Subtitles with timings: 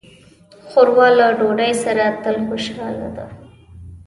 [0.67, 3.25] ښوروا له ډوډۍ سره تل خوشاله ده.